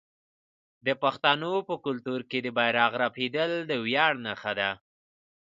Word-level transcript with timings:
د 0.85 0.87
پښتنو 1.03 1.53
په 1.67 1.75
کلتور 1.85 2.21
کې 2.29 2.39
د 2.43 2.47
بیرغ 2.57 2.91
رپیدل 3.03 3.51
د 3.69 3.71
ویاړ 3.85 4.11
نښه 4.25 4.51
ده. 4.59 4.69